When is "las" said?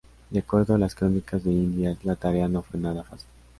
0.79-0.95